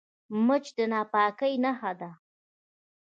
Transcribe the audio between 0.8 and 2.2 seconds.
ناپاکۍ نښه ده